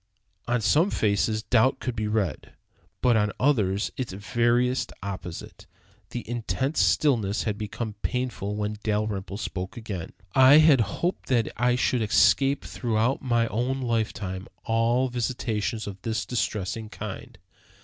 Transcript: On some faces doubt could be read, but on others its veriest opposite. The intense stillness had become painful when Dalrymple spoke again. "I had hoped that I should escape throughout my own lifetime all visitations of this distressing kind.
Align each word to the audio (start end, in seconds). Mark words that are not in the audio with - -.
On 0.47 0.61
some 0.61 0.89
faces 0.89 1.43
doubt 1.43 1.79
could 1.79 1.95
be 1.95 2.07
read, 2.07 2.53
but 3.03 3.15
on 3.15 3.31
others 3.39 3.91
its 3.97 4.11
veriest 4.13 4.91
opposite. 5.03 5.67
The 6.09 6.27
intense 6.27 6.81
stillness 6.81 7.43
had 7.43 7.55
become 7.55 7.93
painful 8.01 8.55
when 8.55 8.79
Dalrymple 8.81 9.37
spoke 9.37 9.77
again. 9.77 10.13
"I 10.33 10.57
had 10.57 10.81
hoped 10.81 11.27
that 11.27 11.49
I 11.55 11.75
should 11.75 12.01
escape 12.01 12.65
throughout 12.65 13.21
my 13.21 13.45
own 13.49 13.79
lifetime 13.79 14.47
all 14.65 15.07
visitations 15.07 15.85
of 15.85 16.01
this 16.01 16.25
distressing 16.25 16.89
kind. 16.89 17.37